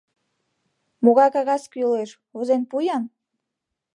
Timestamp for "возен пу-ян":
2.35-3.03